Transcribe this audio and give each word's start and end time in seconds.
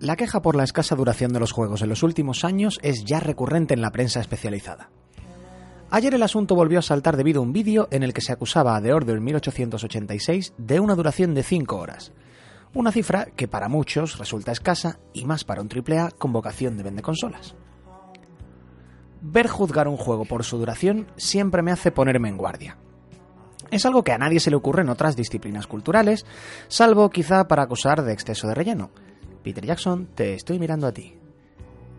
La 0.00 0.14
queja 0.14 0.40
por 0.40 0.54
la 0.54 0.62
escasa 0.62 0.94
duración 0.94 1.32
de 1.32 1.40
los 1.40 1.50
juegos 1.50 1.82
en 1.82 1.88
los 1.88 2.04
últimos 2.04 2.44
años 2.44 2.78
es 2.82 3.04
ya 3.04 3.18
recurrente 3.18 3.74
en 3.74 3.80
la 3.80 3.90
prensa 3.90 4.20
especializada. 4.20 4.90
Ayer 5.90 6.14
el 6.14 6.22
asunto 6.22 6.54
volvió 6.54 6.78
a 6.78 6.82
saltar 6.82 7.16
debido 7.16 7.40
a 7.40 7.42
un 7.42 7.52
vídeo 7.52 7.88
en 7.90 8.04
el 8.04 8.12
que 8.12 8.20
se 8.20 8.32
acusaba 8.32 8.76
a 8.76 8.80
The 8.80 8.92
Order 8.92 9.20
1886 9.20 10.54
de 10.56 10.78
una 10.78 10.94
duración 10.94 11.34
de 11.34 11.42
5 11.42 11.76
horas, 11.76 12.12
una 12.74 12.92
cifra 12.92 13.26
que 13.34 13.48
para 13.48 13.68
muchos 13.68 14.18
resulta 14.18 14.52
escasa 14.52 15.00
y 15.12 15.24
más 15.24 15.42
para 15.42 15.62
un 15.62 15.68
AAA 15.68 16.12
con 16.12 16.32
vocación 16.32 16.76
de 16.76 16.84
vende 16.84 17.02
consolas. 17.02 17.56
Ver 19.20 19.48
juzgar 19.48 19.88
un 19.88 19.96
juego 19.96 20.26
por 20.26 20.44
su 20.44 20.58
duración 20.58 21.08
siempre 21.16 21.62
me 21.62 21.72
hace 21.72 21.90
ponerme 21.90 22.28
en 22.28 22.36
guardia. 22.36 22.78
Es 23.72 23.84
algo 23.84 24.04
que 24.04 24.12
a 24.12 24.18
nadie 24.18 24.38
se 24.38 24.50
le 24.50 24.56
ocurre 24.56 24.82
en 24.82 24.90
otras 24.90 25.16
disciplinas 25.16 25.66
culturales, 25.66 26.24
salvo 26.68 27.10
quizá 27.10 27.48
para 27.48 27.64
acusar 27.64 28.02
de 28.04 28.12
exceso 28.12 28.46
de 28.46 28.54
relleno, 28.54 28.90
Peter 29.42 29.64
Jackson, 29.64 30.08
te 30.14 30.34
estoy 30.34 30.58
mirando 30.58 30.86
a 30.86 30.92
ti. 30.92 31.14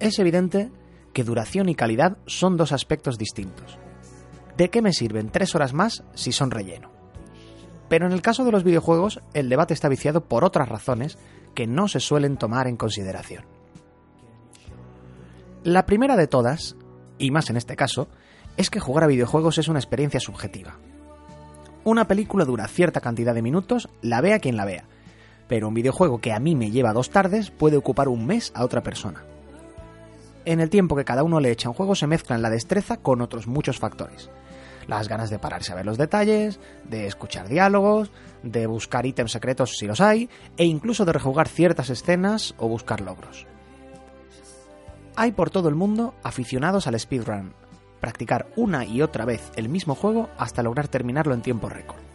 Es 0.00 0.18
evidente 0.18 0.70
que 1.12 1.24
duración 1.24 1.68
y 1.68 1.74
calidad 1.74 2.18
son 2.26 2.56
dos 2.56 2.72
aspectos 2.72 3.18
distintos. 3.18 3.78
¿De 4.56 4.70
qué 4.70 4.82
me 4.82 4.92
sirven 4.92 5.30
tres 5.30 5.54
horas 5.54 5.72
más 5.72 6.04
si 6.14 6.32
son 6.32 6.50
relleno? 6.50 6.90
Pero 7.88 8.06
en 8.06 8.12
el 8.12 8.22
caso 8.22 8.44
de 8.44 8.52
los 8.52 8.64
videojuegos, 8.64 9.20
el 9.34 9.48
debate 9.48 9.74
está 9.74 9.88
viciado 9.88 10.24
por 10.24 10.44
otras 10.44 10.68
razones 10.68 11.18
que 11.54 11.66
no 11.66 11.88
se 11.88 12.00
suelen 12.00 12.36
tomar 12.36 12.66
en 12.66 12.76
consideración. 12.76 13.46
La 15.64 15.86
primera 15.86 16.16
de 16.16 16.26
todas, 16.26 16.76
y 17.18 17.30
más 17.30 17.50
en 17.50 17.56
este 17.56 17.76
caso, 17.76 18.08
es 18.56 18.70
que 18.70 18.80
jugar 18.80 19.04
a 19.04 19.08
videojuegos 19.08 19.58
es 19.58 19.68
una 19.68 19.78
experiencia 19.78 20.20
subjetiva. 20.20 20.78
Una 21.84 22.06
película 22.06 22.44
dura 22.44 22.68
cierta 22.68 23.00
cantidad 23.00 23.34
de 23.34 23.42
minutos, 23.42 23.88
la 24.02 24.20
vea 24.20 24.40
quien 24.40 24.56
la 24.56 24.64
vea, 24.64 24.86
pero 25.48 25.66
un 25.68 25.74
videojuego 25.74 26.20
que 26.20 26.32
a 26.32 26.38
mí 26.38 26.54
me 26.54 26.70
lleva 26.70 26.92
dos 26.92 27.10
tardes 27.10 27.50
puede 27.50 27.76
ocupar 27.76 28.08
un 28.08 28.26
mes 28.26 28.52
a 28.54 28.64
otra 28.64 28.82
persona. 28.82 29.24
En 30.44 30.60
el 30.60 30.70
tiempo 30.70 30.94
que 30.94 31.04
cada 31.04 31.24
uno 31.24 31.40
le 31.40 31.50
echa 31.50 31.68
un 31.68 31.74
juego 31.74 31.94
se 31.94 32.06
mezclan 32.06 32.42
la 32.42 32.50
destreza 32.50 32.98
con 32.98 33.20
otros 33.20 33.46
muchos 33.46 33.78
factores. 33.78 34.30
Las 34.86 35.08
ganas 35.08 35.28
de 35.28 35.38
pararse 35.38 35.72
a 35.72 35.74
ver 35.74 35.84
los 35.84 35.98
detalles, 35.98 36.60
de 36.88 37.06
escuchar 37.06 37.48
diálogos, 37.48 38.10
de 38.42 38.66
buscar 38.66 39.04
ítems 39.04 39.32
secretos 39.32 39.76
si 39.76 39.86
los 39.86 40.00
hay, 40.00 40.30
e 40.56 40.64
incluso 40.64 41.04
de 41.04 41.12
rejugar 41.12 41.48
ciertas 41.48 41.90
escenas 41.90 42.54
o 42.56 42.68
buscar 42.68 43.00
logros. 43.00 43.46
Hay 45.16 45.32
por 45.32 45.50
todo 45.50 45.68
el 45.68 45.74
mundo 45.74 46.14
aficionados 46.22 46.86
al 46.86 46.98
speedrun, 46.98 47.52
practicar 48.00 48.46
una 48.56 48.86
y 48.86 49.02
otra 49.02 49.24
vez 49.24 49.50
el 49.56 49.68
mismo 49.68 49.94
juego 49.94 50.30
hasta 50.38 50.62
lograr 50.62 50.88
terminarlo 50.88 51.34
en 51.34 51.42
tiempo 51.42 51.68
récord 51.68 52.07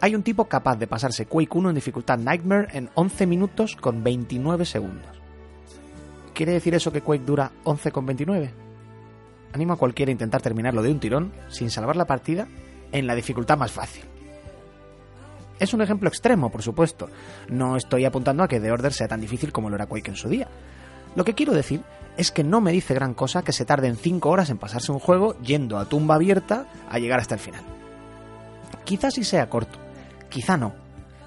hay 0.00 0.14
un 0.14 0.22
tipo 0.22 0.46
capaz 0.46 0.76
de 0.76 0.86
pasarse 0.86 1.26
Quake 1.26 1.56
1 1.58 1.68
en 1.68 1.74
dificultad 1.74 2.18
Nightmare 2.18 2.68
en 2.72 2.90
11 2.94 3.26
minutos 3.26 3.76
con 3.76 4.02
29 4.02 4.64
segundos. 4.64 5.20
¿Quiere 6.34 6.52
decir 6.52 6.74
eso 6.74 6.92
que 6.92 7.02
Quake 7.02 7.24
dura 7.24 7.52
11,29? 7.64 8.50
Animo 9.52 9.74
a 9.74 9.76
cualquiera 9.76 10.10
a 10.10 10.12
intentar 10.12 10.40
terminarlo 10.40 10.82
de 10.82 10.90
un 10.90 11.00
tirón, 11.00 11.32
sin 11.48 11.70
salvar 11.70 11.96
la 11.96 12.06
partida, 12.06 12.48
en 12.92 13.06
la 13.06 13.14
dificultad 13.14 13.58
más 13.58 13.72
fácil. 13.72 14.04
Es 15.58 15.74
un 15.74 15.82
ejemplo 15.82 16.08
extremo, 16.08 16.50
por 16.50 16.62
supuesto. 16.62 17.10
No 17.48 17.76
estoy 17.76 18.06
apuntando 18.06 18.42
a 18.42 18.48
que 18.48 18.60
The 18.60 18.72
Order 18.72 18.94
sea 18.94 19.08
tan 19.08 19.20
difícil 19.20 19.52
como 19.52 19.68
lo 19.68 19.76
era 19.76 19.86
Quake 19.86 20.10
en 20.10 20.16
su 20.16 20.28
día. 20.28 20.48
Lo 21.14 21.24
que 21.24 21.34
quiero 21.34 21.52
decir 21.52 21.82
es 22.16 22.30
que 22.30 22.44
no 22.44 22.62
me 22.62 22.72
dice 22.72 22.94
gran 22.94 23.12
cosa 23.12 23.42
que 23.42 23.52
se 23.52 23.66
tarden 23.66 23.96
5 23.96 24.28
horas 24.30 24.48
en 24.48 24.58
pasarse 24.58 24.92
un 24.92 24.98
juego 24.98 25.38
yendo 25.40 25.78
a 25.78 25.84
tumba 25.84 26.14
abierta 26.14 26.66
a 26.88 26.98
llegar 26.98 27.20
hasta 27.20 27.34
el 27.34 27.40
final. 27.40 27.64
Quizás 28.84 29.14
sí 29.14 29.24
sea 29.24 29.50
corto, 29.50 29.78
Quizá 30.30 30.56
no, 30.56 30.74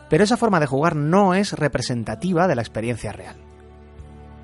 pero 0.10 0.24
esa 0.24 0.38
forma 0.38 0.60
de 0.60 0.66
jugar 0.66 0.96
no 0.96 1.34
es 1.34 1.54
representativa 1.54 2.48
de 2.48 2.56
la 2.56 2.62
experiencia 2.62 3.12
real. 3.12 3.36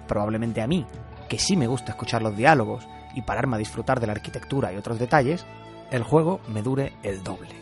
Probablemente 0.08 0.62
a 0.62 0.68
mí, 0.68 0.86
que 1.28 1.40
sí 1.40 1.56
me 1.56 1.68
gusta 1.68 1.92
escuchar 1.92 2.22
los 2.22 2.36
diálogos 2.36 2.88
y 3.16 3.22
pararme 3.22 3.56
a 3.56 3.60
disfrutar 3.60 4.00
de 4.00 4.08
la 4.08 4.14
arquitectura 4.14 4.74
y 4.74 4.78
otros 4.78 5.00
detalles, 5.00 5.46
el 5.92 6.04
juego 6.04 6.42
me 6.50 6.62
dure 6.62 6.94
el 7.04 7.24
doble. 7.24 7.56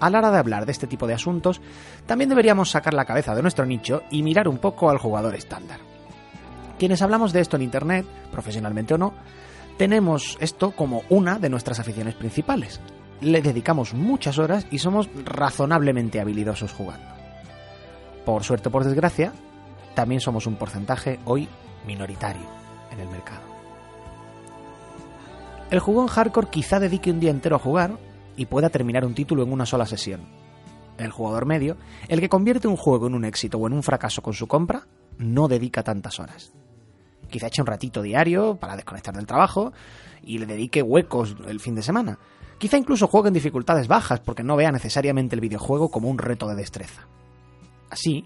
A 0.00 0.10
la 0.10 0.18
hora 0.18 0.30
de 0.32 0.38
hablar 0.38 0.66
de 0.66 0.72
este 0.72 0.88
tipo 0.88 1.06
de 1.06 1.14
asuntos, 1.14 1.60
también 2.06 2.28
deberíamos 2.28 2.70
sacar 2.70 2.94
la 2.94 3.04
cabeza 3.04 3.34
de 3.34 3.42
nuestro 3.42 3.66
nicho 3.66 4.02
y 4.10 4.22
mirar 4.22 4.48
un 4.48 4.58
poco 4.58 4.90
al 4.90 4.98
jugador 4.98 5.34
estándar. 5.36 5.78
Quienes 6.78 7.02
hablamos 7.02 7.32
de 7.32 7.40
esto 7.40 7.56
en 7.56 7.62
Internet, 7.62 8.06
profesionalmente 8.32 8.94
o 8.94 8.98
no, 8.98 9.14
tenemos 9.76 10.36
esto 10.40 10.72
como 10.72 11.02
una 11.08 11.38
de 11.38 11.48
nuestras 11.48 11.78
aficiones 11.78 12.14
principales, 12.16 12.80
le 13.22 13.40
dedicamos 13.42 13.94
muchas 13.94 14.38
horas 14.38 14.66
y 14.70 14.78
somos 14.78 15.08
razonablemente 15.24 16.20
habilidosos 16.20 16.72
jugando. 16.72 17.06
Por 18.24 18.44
suerte 18.44 18.68
o 18.68 18.72
por 18.72 18.84
desgracia, 18.84 19.32
también 19.94 20.20
somos 20.20 20.46
un 20.46 20.56
porcentaje 20.56 21.20
hoy 21.24 21.48
minoritario 21.86 22.46
en 22.90 23.00
el 23.00 23.08
mercado. 23.08 23.42
El 25.70 25.80
jugón 25.80 26.06
hardcore 26.06 26.50
quizá 26.50 26.78
dedique 26.80 27.10
un 27.10 27.20
día 27.20 27.30
entero 27.30 27.56
a 27.56 27.58
jugar 27.58 27.96
y 28.36 28.46
pueda 28.46 28.70
terminar 28.70 29.04
un 29.04 29.14
título 29.14 29.42
en 29.42 29.52
una 29.52 29.66
sola 29.66 29.86
sesión. 29.86 30.20
El 30.98 31.10
jugador 31.10 31.46
medio, 31.46 31.76
el 32.08 32.20
que 32.20 32.28
convierte 32.28 32.68
un 32.68 32.76
juego 32.76 33.06
en 33.06 33.14
un 33.14 33.24
éxito 33.24 33.58
o 33.58 33.66
en 33.66 33.72
un 33.72 33.82
fracaso 33.82 34.22
con 34.22 34.34
su 34.34 34.46
compra, 34.46 34.86
no 35.18 35.48
dedica 35.48 35.82
tantas 35.82 36.20
horas. 36.20 36.52
Quizá 37.30 37.46
eche 37.46 37.62
un 37.62 37.66
ratito 37.66 38.02
diario 38.02 38.56
para 38.56 38.76
desconectar 38.76 39.14
del 39.14 39.26
trabajo 39.26 39.72
y 40.22 40.38
le 40.38 40.46
dedique 40.46 40.82
huecos 40.82 41.34
el 41.48 41.60
fin 41.60 41.74
de 41.74 41.82
semana, 41.82 42.18
Quizá 42.62 42.78
incluso 42.78 43.08
juegue 43.08 43.26
en 43.26 43.34
dificultades 43.34 43.88
bajas 43.88 44.20
porque 44.20 44.44
no 44.44 44.54
vea 44.54 44.70
necesariamente 44.70 45.34
el 45.34 45.40
videojuego 45.40 45.90
como 45.90 46.08
un 46.08 46.16
reto 46.16 46.46
de 46.46 46.54
destreza. 46.54 47.08
Así, 47.90 48.24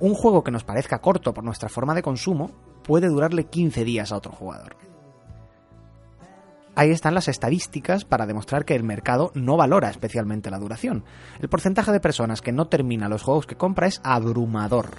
un 0.00 0.14
juego 0.14 0.42
que 0.42 0.50
nos 0.50 0.64
parezca 0.64 1.02
corto 1.02 1.34
por 1.34 1.44
nuestra 1.44 1.68
forma 1.68 1.94
de 1.94 2.00
consumo 2.00 2.50
puede 2.82 3.08
durarle 3.08 3.44
15 3.44 3.84
días 3.84 4.10
a 4.10 4.16
otro 4.16 4.32
jugador. 4.32 4.74
Ahí 6.76 6.92
están 6.92 7.12
las 7.12 7.28
estadísticas 7.28 8.06
para 8.06 8.24
demostrar 8.24 8.64
que 8.64 8.74
el 8.74 8.84
mercado 8.84 9.32
no 9.34 9.58
valora 9.58 9.90
especialmente 9.90 10.50
la 10.50 10.58
duración. 10.58 11.04
El 11.38 11.50
porcentaje 11.50 11.92
de 11.92 12.00
personas 12.00 12.40
que 12.40 12.52
no 12.52 12.68
termina 12.68 13.10
los 13.10 13.22
juegos 13.22 13.44
que 13.44 13.56
compra 13.56 13.86
es 13.86 14.00
abrumador. 14.02 14.92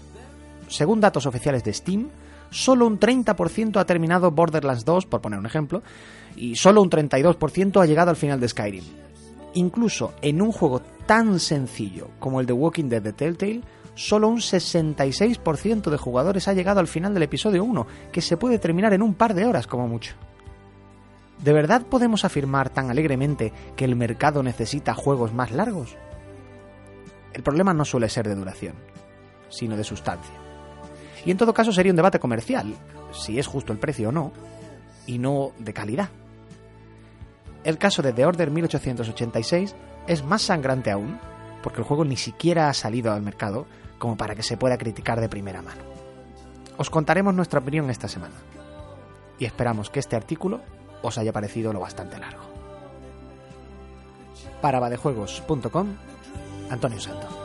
Según 0.68 1.02
datos 1.02 1.26
oficiales 1.26 1.64
de 1.64 1.74
Steam, 1.74 2.12
solo 2.50 2.88
un 2.88 3.00
30% 3.00 3.80
ha 3.80 3.86
terminado 3.86 4.32
Borderlands 4.32 4.86
2, 4.86 5.06
por 5.06 5.22
poner 5.22 5.40
un 5.40 5.46
ejemplo, 5.46 5.84
y 6.36 6.56
solo 6.56 6.82
un 6.82 6.90
32% 6.90 7.82
ha 7.82 7.86
llegado 7.86 8.10
al 8.10 8.16
final 8.16 8.40
de 8.40 8.50
Skyrim. 8.50 8.84
Incluso 9.56 10.14
en 10.22 10.42
un 10.42 10.52
juego 10.52 10.82
tan 11.06 11.40
sencillo 11.40 12.10
como 12.20 12.40
el 12.40 12.46
de 12.46 12.54
Walking 12.54 12.86
Dead 12.86 13.02
de 13.02 13.14
Telltale, 13.14 13.62
solo 13.96 14.28
un 14.28 14.38
66% 14.38 15.90
de 15.90 15.98
jugadores 15.98 16.48
ha 16.48 16.54
llegado 16.54 16.80
al 16.80 16.88
final 16.88 17.14
del 17.14 17.24
episodio 17.24 17.64
1, 17.64 17.88
que 18.12 18.22
se 18.22 18.38
puede 18.38 18.60
terminar 18.60 18.94
en 18.94 19.02
un 19.02 19.16
par 19.16 19.34
de 19.34 19.46
horas 19.46 19.68
como 19.68 19.88
mucho. 19.88 20.14
¿De 21.44 21.54
verdad 21.54 21.84
podemos 21.84 22.26
afirmar 22.26 22.70
tan 22.70 22.90
alegremente 22.90 23.54
que 23.76 23.86
el 23.86 23.96
mercado 23.96 24.44
necesita 24.44 24.94
juegos 24.94 25.34
más 25.34 25.52
largos? 25.52 25.96
El 27.34 27.44
problema 27.44 27.74
no 27.74 27.86
suele 27.86 28.10
ser 28.10 28.28
de 28.28 28.36
duración, 28.36 28.76
sino 29.50 29.78
de 29.78 29.84
sustancia. 29.84 30.49
Y 31.26 31.32
en 31.32 31.38
todo 31.38 31.54
caso 31.54 31.72
sería 31.72 31.92
un 31.92 31.98
debate 31.98 32.20
comercial, 32.20 32.76
si 33.12 33.40
es 33.40 33.48
justo 33.48 33.74
el 33.74 33.80
precio 33.80 34.10
o 34.10 34.12
no, 34.12 34.32
y 35.06 35.18
no 35.18 35.52
de 35.60 35.74
calidad. 35.74 36.10
El 37.64 37.78
caso 37.78 38.02
de 38.02 38.14
The 38.14 38.26
Order 38.26 38.52
1886 38.52 39.76
es 40.08 40.24
más 40.24 40.42
sangrante 40.44 40.92
aún, 40.92 41.20
porque 41.62 41.80
el 41.80 41.88
juego 41.88 42.06
ni 42.06 42.16
siquiera 42.16 42.70
ha 42.70 42.74
salido 42.74 43.12
al 43.12 43.22
mercado 43.22 43.66
como 43.98 44.16
para 44.16 44.36
que 44.36 44.44
se 44.44 44.58
pueda 44.58 44.78
criticar 44.78 45.20
de 45.20 45.30
primera 45.30 45.62
mano. 45.62 45.82
Os 46.78 46.90
contaremos 46.90 47.34
nuestra 47.34 47.60
opinión 47.60 47.90
esta 47.90 48.08
semana, 48.08 48.36
y 49.38 49.46
esperamos 49.46 49.90
que 49.90 50.00
este 50.00 50.16
artículo 50.16 50.62
os 51.02 51.18
haya 51.18 51.34
parecido 51.34 51.74
lo 51.74 51.82
bastante 51.82 52.18
largo. 52.18 52.44
Para 54.62 54.80
badejuegos.com, 54.80 55.88
Antonio 56.70 57.00
Santo. 57.00 57.39